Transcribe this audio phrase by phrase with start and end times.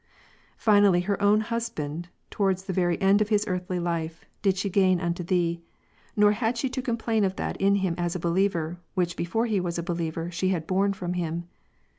[0.57, 0.57] 22.
[0.57, 4.99] Finally, her own husband, towards the very end of his earthly life, did she gain
[4.99, 5.61] unto Thee;
[6.15, 9.45] nor had she to com plain of that in him as a believer, which before
[9.45, 11.43] he was a believer she had borne from him.